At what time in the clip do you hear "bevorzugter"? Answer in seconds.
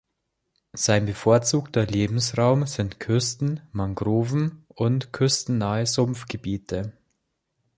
1.05-1.85